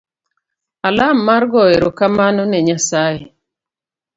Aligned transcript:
Alam 0.87 1.17
mar 1.27 1.43
goyo 1.51 1.71
erokamano 1.77 2.43
ne 2.47 2.59
nyasaye. 2.67 3.21